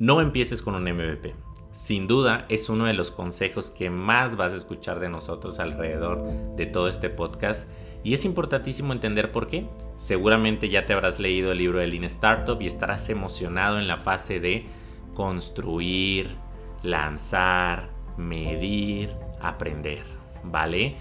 No 0.00 0.20
empieces 0.20 0.62
con 0.62 0.76
un 0.76 0.84
MVP. 0.84 1.34
Sin 1.72 2.06
duda 2.06 2.46
es 2.48 2.68
uno 2.68 2.84
de 2.84 2.94
los 2.94 3.10
consejos 3.10 3.72
que 3.72 3.90
más 3.90 4.36
vas 4.36 4.52
a 4.52 4.56
escuchar 4.56 5.00
de 5.00 5.08
nosotros 5.08 5.58
alrededor 5.58 6.22
de 6.54 6.66
todo 6.66 6.86
este 6.86 7.10
podcast 7.10 7.68
y 8.04 8.14
es 8.14 8.24
importantísimo 8.24 8.92
entender 8.92 9.32
por 9.32 9.48
qué. 9.48 9.66
Seguramente 9.96 10.68
ya 10.68 10.86
te 10.86 10.92
habrás 10.92 11.18
leído 11.18 11.50
el 11.50 11.58
libro 11.58 11.80
de 11.80 11.88
Lean 11.88 12.04
Startup 12.04 12.62
y 12.62 12.68
estarás 12.68 13.08
emocionado 13.08 13.80
en 13.80 13.88
la 13.88 13.96
fase 13.96 14.38
de 14.38 14.66
construir, 15.14 16.28
lanzar, 16.84 17.90
medir, 18.16 19.10
aprender, 19.40 20.04
¿vale? 20.44 20.94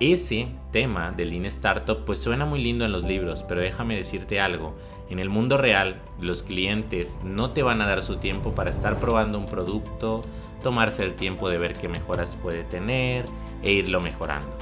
Ese 0.00 0.48
tema 0.72 1.12
de 1.12 1.26
Lean 1.26 1.44
Startup 1.44 2.02
pues 2.06 2.18
suena 2.18 2.46
muy 2.46 2.62
lindo 2.62 2.86
en 2.86 2.92
los 2.92 3.04
libros, 3.04 3.44
pero 3.46 3.60
déjame 3.60 3.96
decirte 3.96 4.40
algo. 4.40 4.74
En 5.10 5.18
el 5.18 5.30
mundo 5.30 5.56
real, 5.56 6.02
los 6.20 6.42
clientes 6.42 7.18
no 7.24 7.50
te 7.52 7.62
van 7.62 7.80
a 7.80 7.86
dar 7.86 8.02
su 8.02 8.16
tiempo 8.16 8.54
para 8.54 8.70
estar 8.70 8.96
probando 8.98 9.38
un 9.38 9.46
producto, 9.46 10.20
tomarse 10.62 11.02
el 11.02 11.14
tiempo 11.14 11.48
de 11.48 11.58
ver 11.58 11.72
qué 11.74 11.88
mejoras 11.88 12.36
puede 12.36 12.64
tener 12.64 13.24
e 13.62 13.72
irlo 13.72 14.00
mejorando. 14.00 14.54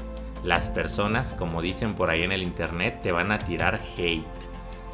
Las 0.45 0.69
personas, 0.69 1.33
como 1.33 1.62
dicen 1.62 1.95
por 1.95 2.11
ahí 2.11 2.23
en 2.23 2.30
el 2.30 2.43
internet, 2.43 3.01
te 3.03 3.11
van 3.11 3.33
a 3.33 3.39
tirar 3.39 3.80
hate. 3.97 4.25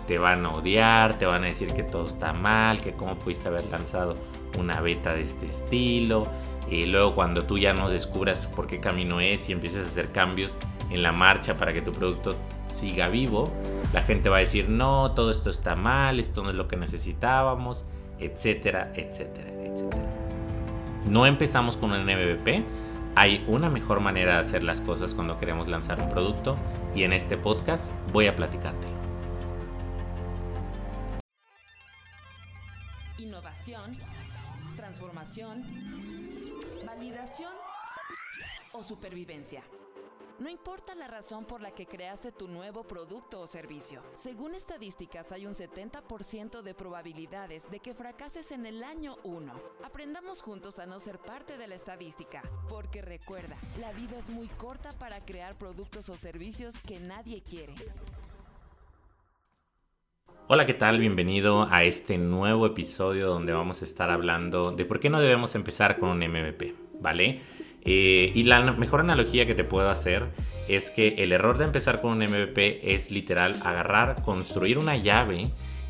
Te 0.06 0.18
van 0.18 0.46
a 0.46 0.52
odiar, 0.52 1.18
te 1.18 1.26
van 1.26 1.44
a 1.44 1.48
decir 1.48 1.74
que 1.74 1.82
todo 1.82 2.06
está 2.06 2.32
mal, 2.32 2.80
que 2.80 2.92
cómo 2.92 3.16
pudiste 3.16 3.48
haber 3.48 3.66
lanzado 3.66 4.16
una 4.58 4.80
beta 4.80 5.12
de 5.12 5.22
este 5.22 5.46
estilo. 5.46 6.26
Y 6.70 6.86
luego 6.86 7.14
cuando 7.14 7.44
tú 7.44 7.58
ya 7.58 7.74
no 7.74 7.90
descubras 7.90 8.46
por 8.46 8.66
qué 8.66 8.80
camino 8.80 9.20
es 9.20 9.48
y 9.48 9.52
empieces 9.52 9.84
a 9.84 9.90
hacer 9.90 10.10
cambios 10.10 10.56
en 10.90 11.02
la 11.02 11.12
marcha 11.12 11.56
para 11.56 11.74
que 11.74 11.82
tu 11.82 11.92
producto 11.92 12.34
siga 12.72 13.08
vivo, 13.08 13.50
la 13.92 14.02
gente 14.02 14.28
va 14.28 14.38
a 14.38 14.40
decir, 14.40 14.68
no, 14.68 15.12
todo 15.12 15.30
esto 15.30 15.50
está 15.50 15.76
mal, 15.76 16.18
esto 16.18 16.42
no 16.42 16.50
es 16.50 16.56
lo 16.56 16.68
que 16.68 16.76
necesitábamos, 16.76 17.84
etcétera, 18.18 18.92
etcétera, 18.94 19.50
etcétera. 19.64 20.08
No 21.06 21.26
empezamos 21.26 21.76
con 21.76 21.92
un 21.92 22.02
MVP, 22.02 22.64
hay 23.14 23.44
una 23.46 23.68
mejor 23.68 24.00
manera 24.00 24.34
de 24.34 24.40
hacer 24.40 24.62
las 24.62 24.80
cosas 24.80 25.14
cuando 25.14 25.38
queremos 25.38 25.68
lanzar 25.68 26.00
un 26.00 26.08
producto 26.08 26.56
y 26.94 27.02
en 27.02 27.12
este 27.12 27.36
podcast 27.36 27.92
voy 28.12 28.26
a 28.26 28.36
platicártelo. 28.36 28.94
Innovación, 33.18 33.96
transformación, 34.76 35.64
validación 36.86 37.52
o 38.72 38.82
supervivencia. 38.82 39.62
No 40.42 40.50
importa 40.50 40.96
la 40.96 41.06
razón 41.06 41.44
por 41.44 41.60
la 41.60 41.70
que 41.70 41.86
creaste 41.86 42.32
tu 42.32 42.48
nuevo 42.48 42.82
producto 42.82 43.42
o 43.42 43.46
servicio. 43.46 44.02
Según 44.14 44.56
estadísticas 44.56 45.30
hay 45.30 45.46
un 45.46 45.54
70% 45.54 46.62
de 46.62 46.74
probabilidades 46.74 47.70
de 47.70 47.78
que 47.78 47.94
fracases 47.94 48.50
en 48.50 48.66
el 48.66 48.82
año 48.82 49.18
1. 49.22 49.52
Aprendamos 49.84 50.42
juntos 50.42 50.80
a 50.80 50.86
no 50.86 50.98
ser 50.98 51.20
parte 51.20 51.58
de 51.58 51.68
la 51.68 51.76
estadística, 51.76 52.42
porque 52.68 53.02
recuerda, 53.02 53.54
la 53.80 53.92
vida 53.92 54.18
es 54.18 54.30
muy 54.30 54.48
corta 54.48 54.90
para 54.98 55.20
crear 55.20 55.56
productos 55.56 56.08
o 56.08 56.16
servicios 56.16 56.74
que 56.82 56.98
nadie 56.98 57.40
quiere. 57.42 57.74
Hola, 60.48 60.66
¿qué 60.66 60.74
tal? 60.74 60.98
Bienvenido 60.98 61.68
a 61.70 61.84
este 61.84 62.18
nuevo 62.18 62.66
episodio 62.66 63.28
donde 63.28 63.52
vamos 63.52 63.80
a 63.80 63.84
estar 63.84 64.10
hablando 64.10 64.72
de 64.72 64.84
por 64.86 64.98
qué 64.98 65.08
no 65.08 65.20
debemos 65.20 65.54
empezar 65.54 66.00
con 66.00 66.08
un 66.08 66.18
MVP, 66.18 66.74
¿vale? 67.00 67.42
Eh, 67.84 68.30
y 68.34 68.44
la 68.44 68.60
mejor 68.72 69.00
analogía 69.00 69.46
que 69.46 69.54
te 69.54 69.64
puedo 69.64 69.90
hacer 69.90 70.26
es 70.68 70.90
que 70.90 71.16
el 71.18 71.32
error 71.32 71.58
de 71.58 71.64
empezar 71.64 72.00
con 72.00 72.12
un 72.12 72.18
MVP 72.18 72.94
es 72.94 73.10
literal 73.10 73.56
agarrar, 73.64 74.22
construir 74.22 74.78
una 74.78 74.96
llave 74.96 75.48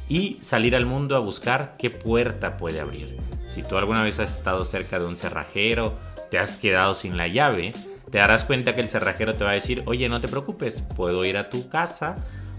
y 0.09 0.39
salir 0.41 0.75
al 0.75 0.87
mundo 0.87 1.17
a 1.17 1.21
buscar 1.21 1.75
qué 1.79 1.91
puerta 1.91 2.57
puede 2.57 2.81
abrir. 2.81 3.17
Si 3.47 3.63
tú 3.63 3.77
alguna 3.77 4.03
vez 4.03 4.19
has 4.19 4.37
estado 4.37 4.65
cerca 4.65 4.99
de 4.99 5.07
un 5.07 5.17
cerrajero, 5.17 5.99
te 6.31 6.39
has 6.39 6.57
quedado 6.57 6.95
sin 6.95 7.19
la 7.19 7.29
llave, 7.29 7.73
te 8.11 8.19
darás 8.19 8.45
cuenta 8.45 8.75
que 8.75 8.81
el 8.81 8.89
cerrajero 8.89 9.35
te 9.35 9.45
va 9.45 9.51
a 9.51 9.55
decir, 9.55 9.83
oye, 9.87 10.09
no 10.09 10.21
te 10.21 10.29
preocupes, 10.29 10.83
puedo 10.97 11.25
ir 11.27 11.37
a 11.37 11.51
tu 11.51 11.69
casa, 11.69 12.15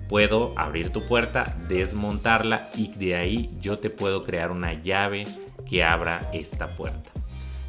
puedo 0.07 0.53
abrir 0.57 0.91
tu 0.91 1.05
puerta, 1.07 1.57
desmontarla 1.67 2.69
y 2.75 2.89
de 2.89 3.15
ahí 3.15 3.49
yo 3.59 3.79
te 3.79 3.89
puedo 3.89 4.23
crear 4.23 4.51
una 4.51 4.73
llave 4.73 5.25
que 5.67 5.83
abra 5.83 6.29
esta 6.33 6.75
puerta 6.75 7.22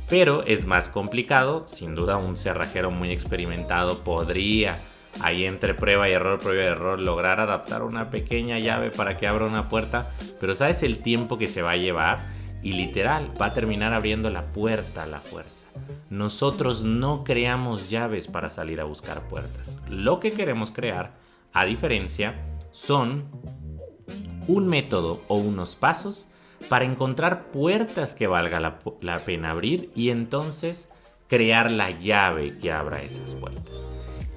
pero 0.09 0.43
es 0.45 0.67
más 0.67 0.89
complicado. 0.89 1.65
Sin 1.69 1.95
duda 1.95 2.17
un 2.17 2.37
cerrajero 2.37 2.91
muy 2.91 3.11
experimentado 3.11 3.99
podría, 4.05 4.79
ahí 5.21 5.45
entre 5.45 5.75
prueba 5.75 6.09
y 6.09 6.13
error, 6.13 6.39
prueba 6.39 6.63
y 6.63 6.67
error, 6.67 6.99
lograr 6.99 7.41
adaptar 7.41 7.83
una 7.83 8.11
pequeña 8.11 8.59
llave 8.59 8.91
para 8.91 9.17
que 9.17 9.27
abra 9.27 9.47
una 9.47 9.69
puerta, 9.69 10.11
pero 10.41 10.55
sabes 10.55 10.83
el 10.83 10.99
tiempo 10.99 11.39
que 11.39 11.47
se 11.47 11.63
va 11.63 11.73
a 11.73 11.77
llevar 11.77 12.27
y 12.63 12.73
literal 12.73 13.31
va 13.41 13.47
a 13.47 13.55
terminar 13.55 13.93
abriendo 13.93 14.31
la 14.31 14.47
puerta 14.53 15.03
a 15.03 15.07
la 15.07 15.21
fuerza. 15.21 15.67
Nosotros 16.09 16.83
no 16.83 17.23
creamos 17.23 17.91
llaves 17.91 18.27
para 18.27 18.49
salir 18.49 18.81
a 18.81 18.85
buscar 18.85 19.29
puertas. 19.29 19.79
Lo 19.89 20.19
que 20.19 20.33
queremos 20.33 20.71
crear, 20.71 21.13
a 21.53 21.67
diferencia, 21.67 22.35
son 22.71 23.27
un 24.49 24.67
método 24.67 25.23
o 25.29 25.37
unos 25.37 25.77
pasos 25.77 26.29
para 26.69 26.85
encontrar 26.85 27.51
puertas 27.51 28.15
que 28.15 28.27
valga 28.27 28.61
la, 28.61 29.19
pena 29.21 29.51
abrir 29.51 29.91
y 29.95 30.11
entonces 30.11 30.89
crear 31.29 31.71
la 31.71 31.91
llave 31.91 32.59
que 32.59 32.73
abra 32.73 33.03
esas 33.03 33.35
puertas. 33.35 33.75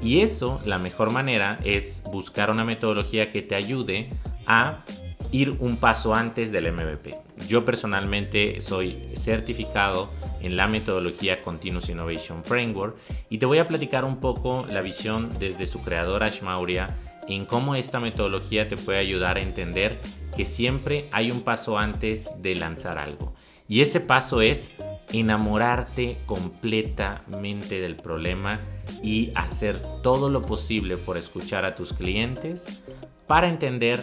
Y 0.01 0.21
eso, 0.21 0.61
la 0.65 0.77
mejor 0.77 1.11
manera 1.11 1.59
es 1.63 2.03
buscar 2.11 2.51
una 2.51 2.63
metodología 2.63 3.31
que 3.31 3.41
te 3.41 3.55
ayude 3.55 4.11
a 4.45 4.83
ir 5.31 5.57
un 5.59 5.77
paso 5.77 6.13
antes 6.13 6.51
del 6.51 6.71
MVP. 6.71 7.15
Yo 7.47 7.65
personalmente 7.65 8.61
soy 8.61 9.09
certificado 9.15 10.11
en 10.41 10.55
la 10.55 10.67
metodología 10.67 11.41
Continuous 11.41 11.89
Innovation 11.89 12.43
Framework 12.43 12.95
y 13.29 13.39
te 13.39 13.45
voy 13.45 13.57
a 13.57 13.67
platicar 13.67 14.05
un 14.05 14.17
poco 14.17 14.65
la 14.69 14.81
visión 14.81 15.29
desde 15.39 15.65
su 15.65 15.81
creador 15.81 16.23
Ash 16.23 16.41
Maurya 16.41 16.87
en 17.27 17.45
cómo 17.45 17.75
esta 17.75 17.99
metodología 17.99 18.67
te 18.67 18.77
puede 18.77 18.99
ayudar 18.99 19.37
a 19.37 19.41
entender 19.41 19.99
que 20.35 20.45
siempre 20.45 21.05
hay 21.11 21.31
un 21.31 21.41
paso 21.41 21.77
antes 21.77 22.31
de 22.41 22.55
lanzar 22.55 22.97
algo. 22.97 23.33
Y 23.67 23.81
ese 23.81 23.99
paso 23.99 24.41
es 24.41 24.73
enamorarte 25.11 26.17
completamente 26.25 27.79
del 27.79 27.95
problema 27.95 28.59
y 29.03 29.31
hacer 29.35 29.81
todo 30.01 30.29
lo 30.29 30.41
posible 30.41 30.97
por 30.97 31.17
escuchar 31.17 31.65
a 31.65 31.75
tus 31.75 31.93
clientes 31.93 32.83
para 33.25 33.49
entender 33.49 34.01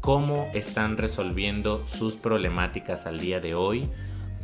cómo 0.00 0.50
están 0.52 0.96
resolviendo 0.96 1.86
sus 1.86 2.16
problemáticas 2.16 3.06
al 3.06 3.20
día 3.20 3.40
de 3.40 3.54
hoy, 3.54 3.88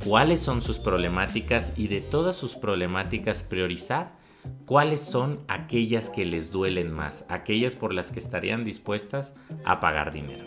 cuáles 0.04 0.40
son 0.40 0.62
sus 0.62 0.78
problemáticas 0.78 1.74
y 1.76 1.88
de 1.88 2.00
todas 2.00 2.36
sus 2.36 2.54
problemáticas 2.54 3.42
priorizar 3.42 4.19
cuáles 4.66 5.00
son 5.00 5.40
aquellas 5.48 6.10
que 6.10 6.24
les 6.24 6.50
duelen 6.50 6.92
más, 6.92 7.24
aquellas 7.28 7.76
por 7.76 7.92
las 7.92 8.10
que 8.10 8.18
estarían 8.18 8.64
dispuestas 8.64 9.34
a 9.64 9.80
pagar 9.80 10.12
dinero. 10.12 10.44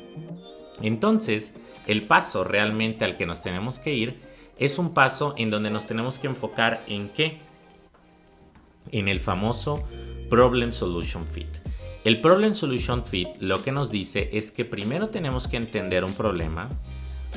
Entonces, 0.81 1.53
el 1.87 2.03
paso 2.07 2.43
realmente 2.43 3.05
al 3.05 3.17
que 3.17 3.25
nos 3.25 3.41
tenemos 3.41 3.79
que 3.79 3.93
ir 3.93 4.19
es 4.57 4.79
un 4.79 4.93
paso 4.93 5.33
en 5.37 5.49
donde 5.49 5.69
nos 5.69 5.85
tenemos 5.85 6.19
que 6.19 6.27
enfocar 6.27 6.83
en 6.87 7.09
qué? 7.09 7.39
En 8.91 9.07
el 9.07 9.19
famoso 9.19 9.87
Problem 10.29 10.71
Solution 10.71 11.25
Fit. 11.27 11.47
El 12.03 12.19
Problem 12.21 12.53
Solution 12.53 13.05
Fit 13.05 13.29
lo 13.39 13.63
que 13.63 13.71
nos 13.71 13.89
dice 13.89 14.29
es 14.33 14.51
que 14.51 14.65
primero 14.65 15.09
tenemos 15.09 15.47
que 15.47 15.57
entender 15.57 16.03
un 16.03 16.13
problema, 16.13 16.69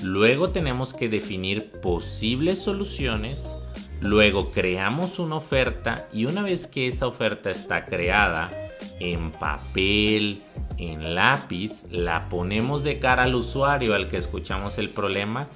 luego 0.03 0.51
tenemos 0.51 0.93
que 0.93 1.09
definir 1.09 1.71
posibles 1.81 2.59
soluciones, 2.59 3.45
Luego 4.01 4.51
creamos 4.53 5.19
una 5.19 5.37
oferta 5.37 6.09
y 6.13 6.27
una 6.27 6.43
vez 6.43 6.67
que 6.67 6.87
esa 6.87 7.07
oferta 7.07 7.51
está 7.51 7.87
creada 7.87 8.51
en 9.01 9.31
papel, 9.33 10.43
en 10.79 11.15
lápiz, 11.15 11.85
la 11.91 12.29
ponemos 12.29 12.85
de 12.85 12.99
cara 12.99 13.25
al 13.25 13.35
usuario 13.35 13.95
al 13.95 14.09
que 14.09 14.19
escuchamos 14.19 14.79
el 14.79 14.91
problema 14.91 15.49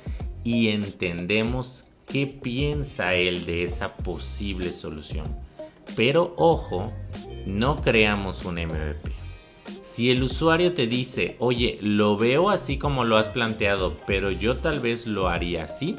y 0.45 0.69
entendemos 0.69 1.85
qué 2.07 2.27
piensa 2.27 3.15
él 3.15 3.45
de 3.45 3.63
esa 3.63 3.95
posible 3.97 4.73
solución. 4.73 5.27
Pero 5.97 6.35
ojo, 6.37 6.91
no 7.47 7.77
creamos 7.77 8.45
un 8.45 8.55
MVP. 8.55 9.11
Si 9.83 10.11
el 10.11 10.23
usuario 10.23 10.73
te 10.73 10.87
dice, 10.87 11.37
oye, 11.41 11.79
lo 11.83 12.17
veo 12.17 12.49
así 12.49 12.79
como 12.79 13.05
lo 13.05 13.19
has 13.19 13.29
planteado, 13.29 13.95
pero 14.07 14.31
yo 14.31 14.59
tal 14.59 14.81
vez 14.81 15.07
lo 15.07 15.29
haría 15.29 15.65
así, 15.65 15.97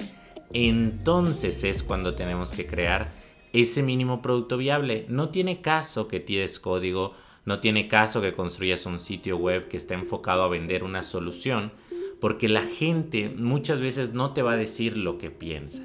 entonces 0.53 1.63
es 1.63 1.83
cuando 1.83 2.13
tenemos 2.13 2.51
que 2.51 2.65
crear 2.65 3.07
ese 3.53 3.83
mínimo 3.83 4.21
producto 4.21 4.57
viable. 4.57 5.05
No 5.09 5.29
tiene 5.29 5.61
caso 5.61 6.07
que 6.07 6.19
tires 6.19 6.59
código, 6.59 7.13
no 7.45 7.59
tiene 7.59 7.87
caso 7.87 8.21
que 8.21 8.33
construyas 8.33 8.85
un 8.85 8.99
sitio 8.99 9.37
web 9.37 9.67
que 9.67 9.77
esté 9.77 9.93
enfocado 9.93 10.43
a 10.43 10.49
vender 10.49 10.83
una 10.83 11.03
solución, 11.03 11.71
porque 12.19 12.47
la 12.47 12.63
gente 12.63 13.29
muchas 13.29 13.81
veces 13.81 14.13
no 14.13 14.31
te 14.31 14.41
va 14.41 14.53
a 14.53 14.57
decir 14.57 14.97
lo 14.97 15.17
que 15.17 15.31
piensa. 15.31 15.83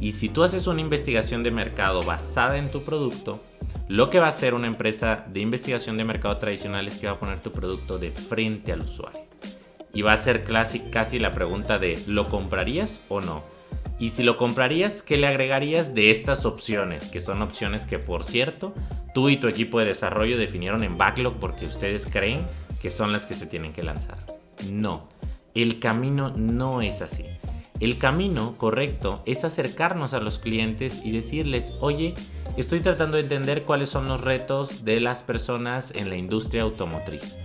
Y 0.00 0.12
si 0.12 0.28
tú 0.28 0.42
haces 0.42 0.66
una 0.66 0.80
investigación 0.80 1.42
de 1.42 1.50
mercado 1.50 2.02
basada 2.02 2.58
en 2.58 2.70
tu 2.70 2.82
producto, 2.82 3.40
lo 3.88 4.10
que 4.10 4.18
va 4.18 4.26
a 4.26 4.30
hacer 4.30 4.54
una 4.54 4.66
empresa 4.66 5.24
de 5.28 5.40
investigación 5.40 5.96
de 5.96 6.04
mercado 6.04 6.36
tradicional 6.38 6.88
es 6.88 6.96
que 6.96 7.06
va 7.06 7.12
a 7.12 7.20
poner 7.20 7.40
tu 7.40 7.52
producto 7.52 7.98
de 7.98 8.10
frente 8.10 8.72
al 8.72 8.80
usuario. 8.80 9.20
y 9.92 10.02
va 10.02 10.12
a 10.12 10.16
ser 10.16 10.42
casi, 10.42 10.80
casi 10.90 11.20
la 11.20 11.30
pregunta 11.30 11.78
de 11.78 12.02
¿lo 12.08 12.26
comprarías 12.26 13.00
o 13.08 13.20
no? 13.20 13.53
Y 13.98 14.10
si 14.10 14.22
lo 14.22 14.36
comprarías, 14.36 15.02
¿qué 15.02 15.16
le 15.16 15.26
agregarías 15.26 15.94
de 15.94 16.10
estas 16.10 16.44
opciones? 16.44 17.06
Que 17.06 17.20
son 17.20 17.42
opciones 17.42 17.86
que, 17.86 17.98
por 17.98 18.24
cierto, 18.24 18.74
tú 19.14 19.28
y 19.28 19.36
tu 19.36 19.48
equipo 19.48 19.78
de 19.78 19.86
desarrollo 19.86 20.36
definieron 20.36 20.82
en 20.82 20.98
backlog 20.98 21.34
porque 21.38 21.66
ustedes 21.66 22.06
creen 22.06 22.40
que 22.82 22.90
son 22.90 23.12
las 23.12 23.26
que 23.26 23.34
se 23.34 23.46
tienen 23.46 23.72
que 23.72 23.82
lanzar. 23.82 24.18
No, 24.70 25.08
el 25.54 25.78
camino 25.78 26.32
no 26.36 26.82
es 26.82 27.00
así. 27.02 27.24
El 27.80 27.98
camino 27.98 28.56
correcto 28.56 29.22
es 29.26 29.44
acercarnos 29.44 30.14
a 30.14 30.20
los 30.20 30.38
clientes 30.38 31.02
y 31.04 31.10
decirles, 31.10 31.72
oye, 31.80 32.14
estoy 32.56 32.80
tratando 32.80 33.16
de 33.16 33.24
entender 33.24 33.64
cuáles 33.64 33.88
son 33.90 34.06
los 34.06 34.20
retos 34.20 34.84
de 34.84 35.00
las 35.00 35.22
personas 35.22 35.92
en 35.94 36.08
la 36.08 36.16
industria 36.16 36.62
automotriz. 36.62 37.36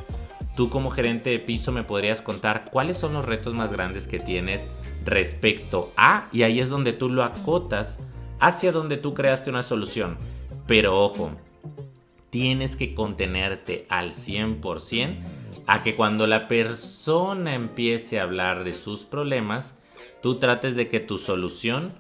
Tú 0.56 0.70
como 0.70 0.92
gerente 0.92 1.30
de 1.30 1.40
piso 1.40 1.72
me 1.72 1.84
podrías 1.84 2.22
contar 2.22 2.70
cuáles 2.72 2.98
son 2.98 3.14
los 3.14 3.26
retos 3.26 3.54
más 3.54 3.72
grandes 3.72 4.08
que 4.08 4.20
tienes 4.20 4.66
respecto 5.10 5.92
a, 5.98 6.28
y 6.32 6.44
ahí 6.44 6.60
es 6.60 6.70
donde 6.70 6.94
tú 6.94 7.10
lo 7.10 7.24
acotas 7.24 8.00
hacia 8.40 8.72
donde 8.72 8.98
tú 8.98 9.14
creaste 9.14 9.50
una 9.50 9.64
solución. 9.64 10.18
Pero 10.68 10.98
ojo, 10.98 11.32
tienes 12.30 12.76
que 12.76 12.94
contenerte 12.94 13.86
al 13.90 14.12
100% 14.12 15.18
a 15.68 15.84
que 15.84 15.96
cuando 15.96 16.26
la 16.26 16.48
persona 16.48 17.54
empiece 17.54 18.20
a 18.20 18.24
hablar 18.24 18.64
de 18.64 18.74
sus 18.74 19.06
problemas, 19.06 19.76
tú 20.22 20.36
trates 20.36 20.76
de 20.76 20.88
que 20.88 21.00
tu 21.00 21.18
solución 21.18 21.92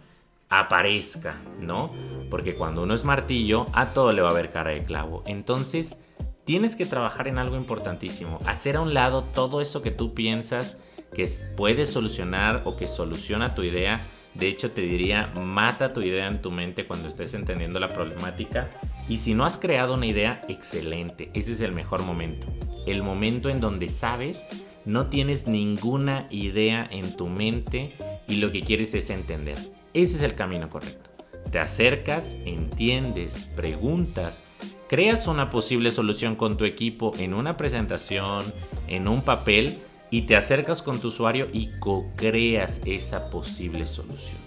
aparezca, 0.49 1.37
¿no? 1.59 1.93
Porque 2.29 2.55
cuando 2.55 2.83
uno 2.83 2.95
es 2.95 3.03
martillo, 3.03 3.67
a 3.73 3.93
todo 3.93 4.11
le 4.11 4.21
va 4.21 4.31
a 4.31 4.33
ver 4.33 4.49
cara 4.49 4.71
de 4.71 4.83
clavo. 4.83 5.23
Entonces, 5.27 5.97
tienes 6.45 6.75
que 6.75 6.87
trabajar 6.87 7.27
en 7.27 7.37
algo 7.37 7.55
importantísimo, 7.57 8.39
hacer 8.47 8.77
a 8.77 8.81
un 8.81 8.95
lado 8.95 9.23
todo 9.23 9.61
eso 9.61 9.83
que 9.83 9.91
tú 9.91 10.15
piensas 10.15 10.77
que 11.13 11.27
puede 11.55 11.85
solucionar 11.85 12.61
o 12.65 12.75
que 12.75 12.87
soluciona 12.87 13.55
tu 13.55 13.63
idea. 13.63 14.01
De 14.35 14.47
hecho, 14.47 14.71
te 14.71 14.81
diría, 14.81 15.27
mata 15.35 15.93
tu 15.93 16.01
idea 16.01 16.27
en 16.27 16.41
tu 16.41 16.51
mente 16.51 16.85
cuando 16.85 17.07
estés 17.07 17.33
entendiendo 17.33 17.79
la 17.79 17.93
problemática. 17.93 18.69
Y 19.07 19.17
si 19.17 19.33
no 19.33 19.43
has 19.45 19.57
creado 19.57 19.95
una 19.95 20.05
idea, 20.05 20.41
excelente. 20.47 21.31
Ese 21.33 21.53
es 21.53 21.61
el 21.61 21.71
mejor 21.71 22.03
momento. 22.03 22.47
El 22.85 23.01
momento 23.01 23.49
en 23.49 23.59
donde 23.59 23.89
sabes, 23.89 24.45
no 24.85 25.07
tienes 25.07 25.47
ninguna 25.47 26.27
idea 26.29 26.87
en 26.89 27.15
tu 27.15 27.27
mente 27.27 27.95
y 28.27 28.35
lo 28.35 28.51
que 28.51 28.61
quieres 28.61 28.93
es 28.93 29.09
entender. 29.09 29.57
Ese 29.93 30.17
es 30.17 30.21
el 30.21 30.35
camino 30.35 30.69
correcto. 30.69 31.09
Te 31.51 31.59
acercas, 31.59 32.37
entiendes, 32.45 33.51
preguntas, 33.55 34.41
creas 34.87 35.27
una 35.27 35.49
posible 35.49 35.91
solución 35.91 36.35
con 36.35 36.57
tu 36.57 36.65
equipo 36.65 37.11
en 37.17 37.33
una 37.33 37.57
presentación, 37.57 38.45
en 38.87 39.07
un 39.07 39.23
papel 39.23 39.79
y 40.11 40.23
te 40.23 40.35
acercas 40.35 40.81
con 40.81 40.99
tu 40.99 41.09
usuario 41.09 41.47
y 41.53 41.71
co-creas 41.79 42.81
esa 42.85 43.29
posible 43.29 43.85
solución. 43.85 44.37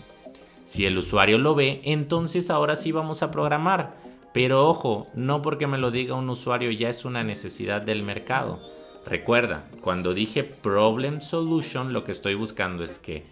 Si 0.64 0.86
el 0.86 0.96
usuario 0.96 1.38
lo 1.38 1.54
ve, 1.54 1.80
entonces 1.84 2.50
ahora 2.50 2.76
sí 2.76 2.92
vamos 2.92 3.22
a 3.22 3.30
programar. 3.30 3.96
Pero 4.32 4.66
ojo, 4.66 5.06
no 5.14 5.42
porque 5.42 5.66
me 5.66 5.78
lo 5.78 5.90
diga 5.90 6.14
un 6.14 6.30
usuario 6.30 6.70
ya 6.70 6.88
es 6.88 7.04
una 7.04 7.22
necesidad 7.22 7.82
del 7.82 8.02
mercado. 8.02 8.58
Recuerda, 9.04 9.68
cuando 9.80 10.14
dije 10.14 10.44
problem 10.44 11.20
solution, 11.20 11.92
lo 11.92 12.04
que 12.04 12.12
estoy 12.12 12.34
buscando 12.34 12.84
es 12.84 12.98
que 12.98 13.26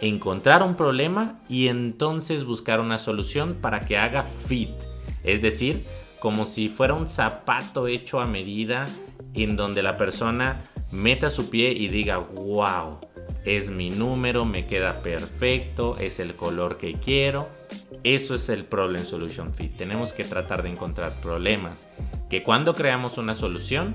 encontrar 0.00 0.62
un 0.62 0.74
problema 0.74 1.40
y 1.48 1.68
entonces 1.68 2.44
buscar 2.44 2.80
una 2.80 2.98
solución 2.98 3.58
para 3.60 3.80
que 3.80 3.96
haga 3.96 4.24
fit. 4.24 4.70
Es 5.24 5.40
decir, 5.42 5.82
como 6.20 6.44
si 6.44 6.68
fuera 6.68 6.94
un 6.94 7.08
zapato 7.08 7.86
hecho 7.86 8.20
a 8.20 8.26
medida 8.26 8.86
en 9.34 9.56
donde 9.56 9.82
la 9.82 9.96
persona 9.96 10.56
meta 10.90 11.30
su 11.30 11.50
pie 11.50 11.72
y 11.72 11.88
diga, 11.88 12.18
wow, 12.18 12.98
es 13.44 13.70
mi 13.70 13.90
número, 13.90 14.44
me 14.44 14.66
queda 14.66 15.02
perfecto, 15.02 15.96
es 15.98 16.20
el 16.20 16.34
color 16.34 16.76
que 16.76 16.94
quiero. 16.94 17.48
Eso 18.04 18.34
es 18.34 18.48
el 18.48 18.64
Problem 18.64 19.04
Solution 19.04 19.54
Fit. 19.54 19.76
Tenemos 19.76 20.12
que 20.12 20.24
tratar 20.24 20.62
de 20.62 20.70
encontrar 20.70 21.20
problemas 21.20 21.86
que 22.28 22.42
cuando 22.42 22.74
creamos 22.74 23.18
una 23.18 23.34
solución 23.34 23.94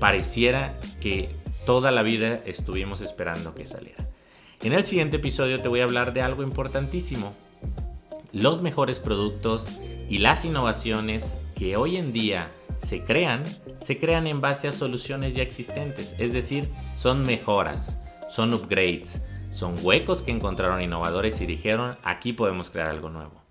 pareciera 0.00 0.78
que 1.00 1.28
toda 1.66 1.90
la 1.90 2.02
vida 2.02 2.40
estuvimos 2.46 3.00
esperando 3.00 3.54
que 3.54 3.66
saliera. 3.66 4.08
En 4.62 4.72
el 4.72 4.84
siguiente 4.84 5.16
episodio 5.16 5.60
te 5.60 5.68
voy 5.68 5.80
a 5.80 5.84
hablar 5.84 6.12
de 6.12 6.22
algo 6.22 6.42
importantísimo. 6.42 7.34
Los 8.32 8.62
mejores 8.62 8.98
productos 8.98 9.80
y 10.08 10.18
las 10.18 10.44
innovaciones 10.44 11.36
que 11.56 11.76
hoy 11.76 11.96
en 11.96 12.12
día 12.12 12.50
se 12.84 13.02
crean, 13.02 13.44
se 13.80 13.98
crean 13.98 14.26
en 14.26 14.40
base 14.40 14.68
a 14.68 14.72
soluciones 14.72 15.34
ya 15.34 15.42
existentes, 15.42 16.14
es 16.18 16.32
decir, 16.32 16.68
son 16.96 17.22
mejoras, 17.22 17.98
son 18.28 18.52
upgrades, 18.52 19.22
son 19.50 19.74
huecos 19.82 20.20
que 20.20 20.30
encontraron 20.30 20.82
innovadores 20.82 21.40
y 21.40 21.46
dijeron, 21.46 21.96
aquí 22.02 22.34
podemos 22.34 22.70
crear 22.70 22.88
algo 22.88 23.08
nuevo. 23.08 23.42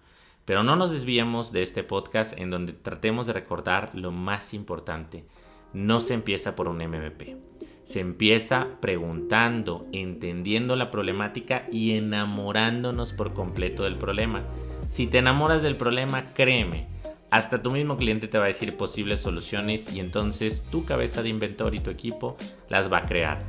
Pero 0.45 0.61
no 0.61 0.75
nos 0.75 0.91
desviemos 0.91 1.51
de 1.51 1.63
este 1.63 1.83
podcast 1.83 2.37
en 2.37 2.51
donde 2.51 2.73
tratemos 2.73 3.25
de 3.25 3.33
recordar 3.33 3.89
lo 3.93 4.11
más 4.11 4.53
importante. 4.53 5.25
No 5.73 5.99
se 5.99 6.13
empieza 6.13 6.55
por 6.55 6.67
un 6.67 6.77
MVP. 6.77 7.37
Se 7.83 8.01
empieza 8.01 8.67
preguntando, 8.81 9.87
entendiendo 9.93 10.75
la 10.75 10.91
problemática 10.91 11.65
y 11.71 11.97
enamorándonos 11.97 13.13
por 13.13 13.33
completo 13.33 13.83
del 13.83 13.97
problema. 13.97 14.43
Si 14.87 15.07
te 15.07 15.17
enamoras 15.17 15.63
del 15.63 15.75
problema, 15.75 16.29
créeme, 16.33 16.92
hasta 17.33 17.63
tu 17.63 17.71
mismo 17.71 17.97
cliente 17.97 18.27
te 18.27 18.37
va 18.37 18.43
a 18.43 18.49
decir 18.49 18.77
posibles 18.77 19.19
soluciones 19.19 19.91
y 19.91 19.99
entonces 19.99 20.63
tu 20.69 20.85
cabeza 20.85 21.23
de 21.23 21.29
inventor 21.29 21.73
y 21.73 21.79
tu 21.79 21.89
equipo 21.89 22.37
las 22.69 22.93
va 22.93 22.99
a 22.99 23.01
crear. 23.01 23.41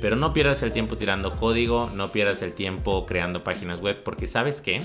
Pero 0.00 0.14
no 0.14 0.32
pierdas 0.32 0.62
el 0.62 0.72
tiempo 0.72 0.96
tirando 0.96 1.32
código, 1.32 1.90
no 1.92 2.12
pierdas 2.12 2.40
el 2.42 2.52
tiempo 2.52 3.04
creando 3.04 3.42
páginas 3.42 3.80
web 3.80 4.00
porque 4.04 4.28
sabes 4.28 4.60
que 4.60 4.80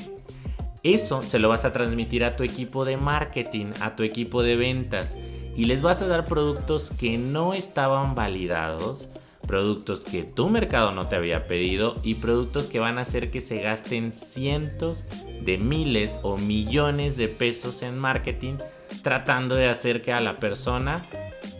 eso 0.81 1.21
se 1.21 1.37
lo 1.37 1.49
vas 1.49 1.65
a 1.65 1.71
transmitir 1.71 2.23
a 2.23 2.35
tu 2.35 2.43
equipo 2.43 2.83
de 2.83 2.97
marketing, 2.97 3.73
a 3.79 3.95
tu 3.95 4.01
equipo 4.01 4.41
de 4.41 4.55
ventas 4.55 5.15
y 5.55 5.65
les 5.65 5.83
vas 5.83 6.01
a 6.01 6.07
dar 6.07 6.25
productos 6.25 6.89
que 6.89 7.19
no 7.19 7.53
estaban 7.53 8.15
validados 8.15 9.07
productos 9.47 10.01
que 10.01 10.23
tu 10.23 10.49
mercado 10.49 10.91
no 10.91 11.07
te 11.07 11.15
había 11.15 11.47
pedido 11.47 11.95
y 12.03 12.15
productos 12.15 12.67
que 12.67 12.79
van 12.79 12.97
a 12.97 13.01
hacer 13.01 13.31
que 13.31 13.41
se 13.41 13.61
gasten 13.61 14.13
cientos 14.13 15.05
de 15.41 15.57
miles 15.57 16.19
o 16.23 16.37
millones 16.37 17.17
de 17.17 17.27
pesos 17.27 17.81
en 17.81 17.97
marketing 17.97 18.55
tratando 19.01 19.55
de 19.55 19.69
hacer 19.69 20.01
que 20.01 20.13
a 20.13 20.19
la 20.19 20.37
persona 20.37 21.07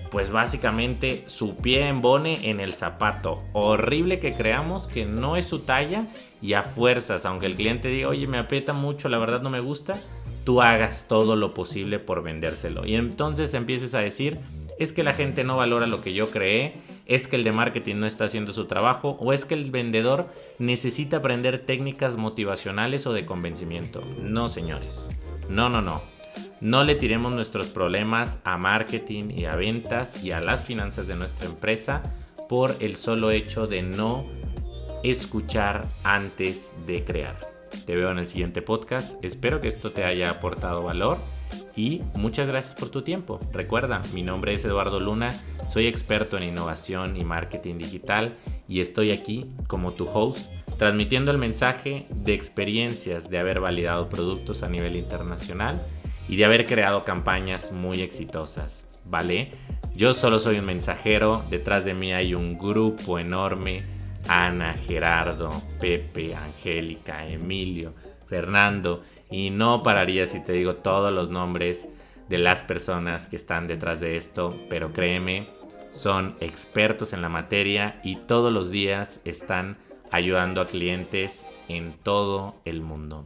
pues 0.09 0.31
básicamente 0.31 1.23
su 1.27 1.55
pie 1.57 1.87
embone 1.87 2.49
en 2.49 2.59
el 2.59 2.73
zapato 2.73 3.43
horrible 3.53 4.19
que 4.19 4.33
creamos 4.33 4.87
que 4.87 5.05
no 5.05 5.35
es 5.35 5.45
su 5.45 5.59
talla 5.59 6.07
y 6.41 6.53
a 6.53 6.63
fuerzas, 6.63 7.25
aunque 7.25 7.47
el 7.47 7.55
cliente 7.55 7.89
diga, 7.89 8.09
oye, 8.09 8.27
me 8.27 8.37
aprieta 8.37 8.73
mucho, 8.73 9.09
la 9.09 9.17
verdad 9.17 9.41
no 9.41 9.49
me 9.49 9.59
gusta, 9.59 9.95
tú 10.45 10.61
hagas 10.61 11.07
todo 11.07 11.35
lo 11.35 11.53
posible 11.53 11.99
por 11.99 12.23
vendérselo. 12.23 12.85
Y 12.85 12.95
entonces 12.95 13.53
empieces 13.53 13.93
a 13.95 13.99
decir, 13.99 14.39
es 14.79 14.93
que 14.93 15.03
la 15.03 15.13
gente 15.13 15.43
no 15.43 15.57
valora 15.57 15.87
lo 15.87 16.01
que 16.01 16.13
yo 16.13 16.29
creé, 16.29 16.75
es 17.07 17.27
que 17.27 17.37
el 17.37 17.43
de 17.43 17.53
marketing 17.53 17.95
no 17.95 18.05
está 18.05 18.25
haciendo 18.25 18.53
su 18.53 18.65
trabajo 18.65 19.17
o 19.19 19.33
es 19.33 19.45
que 19.45 19.55
el 19.55 19.71
vendedor 19.71 20.27
necesita 20.59 21.17
aprender 21.17 21.59
técnicas 21.59 22.17
motivacionales 22.17 23.07
o 23.07 23.13
de 23.13 23.25
convencimiento. 23.25 24.03
No, 24.21 24.49
señores. 24.49 25.07
No, 25.49 25.69
no, 25.69 25.81
no. 25.81 26.01
No 26.59 26.83
le 26.83 26.95
tiremos 26.95 27.33
nuestros 27.33 27.67
problemas 27.67 28.39
a 28.43 28.57
marketing 28.57 29.29
y 29.31 29.45
a 29.45 29.55
ventas 29.55 30.23
y 30.23 30.31
a 30.31 30.41
las 30.41 30.63
finanzas 30.63 31.07
de 31.07 31.15
nuestra 31.15 31.47
empresa 31.47 32.03
por 32.49 32.75
el 32.79 32.95
solo 32.95 33.31
hecho 33.31 33.67
de 33.67 33.81
no 33.81 34.25
escuchar 35.03 35.85
antes 36.03 36.71
de 36.85 37.03
crear. 37.03 37.37
Te 37.85 37.95
veo 37.95 38.11
en 38.11 38.19
el 38.19 38.27
siguiente 38.27 38.61
podcast. 38.61 39.23
Espero 39.23 39.61
que 39.61 39.67
esto 39.67 39.91
te 39.91 40.03
haya 40.03 40.29
aportado 40.29 40.83
valor 40.83 41.17
y 41.75 42.01
muchas 42.15 42.47
gracias 42.47 42.73
por 42.73 42.89
tu 42.89 43.03
tiempo. 43.03 43.39
Recuerda, 43.51 44.01
mi 44.13 44.23
nombre 44.23 44.53
es 44.53 44.65
Eduardo 44.65 44.99
Luna, 44.99 45.29
soy 45.69 45.87
experto 45.87 46.37
en 46.37 46.43
innovación 46.43 47.17
y 47.17 47.23
marketing 47.23 47.77
digital 47.77 48.35
y 48.67 48.81
estoy 48.81 49.11
aquí 49.11 49.45
como 49.67 49.93
tu 49.93 50.07
host 50.07 50.51
transmitiendo 50.77 51.31
el 51.31 51.37
mensaje 51.37 52.05
de 52.09 52.33
experiencias 52.33 53.29
de 53.29 53.39
haber 53.39 53.59
validado 53.59 54.09
productos 54.09 54.63
a 54.63 54.69
nivel 54.69 54.95
internacional 54.95 55.81
y 56.29 56.35
de 56.35 56.45
haber 56.45 56.65
creado 56.65 57.03
campañas 57.03 57.71
muy 57.71 58.01
exitosas, 58.01 58.85
¿vale? 59.05 59.51
Yo 59.95 60.13
solo 60.13 60.39
soy 60.39 60.59
un 60.59 60.65
mensajero, 60.65 61.43
detrás 61.49 61.85
de 61.85 61.93
mí 61.93 62.13
hay 62.13 62.35
un 62.35 62.57
grupo 62.57 63.17
enorme, 63.17 63.83
Ana, 64.27 64.73
Gerardo, 64.73 65.49
Pepe, 65.79 66.35
Angélica, 66.35 67.27
Emilio, 67.27 67.93
Fernando, 68.27 69.01
y 69.31 69.49
no 69.49 69.83
pararía 69.83 70.25
si 70.27 70.43
te 70.43 70.51
digo 70.51 70.75
todos 70.75 71.11
los 71.11 71.29
nombres 71.29 71.89
de 72.29 72.37
las 72.37 72.63
personas 72.63 73.27
que 73.27 73.35
están 73.35 73.67
detrás 73.67 73.99
de 73.99 74.17
esto, 74.17 74.55
pero 74.69 74.91
créeme, 74.91 75.49
son 75.91 76.35
expertos 76.39 77.13
en 77.13 77.21
la 77.21 77.29
materia 77.29 77.99
y 78.03 78.17
todos 78.17 78.51
los 78.51 78.69
días 78.69 79.21
están 79.25 79.77
ayudando 80.11 80.61
a 80.61 80.67
clientes 80.67 81.45
en 81.67 81.93
todo 82.03 82.55
el 82.65 82.81
mundo. 82.81 83.25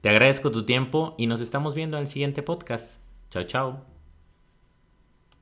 Te 0.00 0.08
agradezco 0.08 0.50
tu 0.50 0.64
tiempo 0.64 1.14
y 1.18 1.26
nos 1.26 1.40
estamos 1.40 1.74
viendo 1.74 1.96
en 1.96 2.02
el 2.02 2.08
siguiente 2.08 2.42
podcast. 2.42 3.00
Chao, 3.30 3.42
chao. 3.44 3.97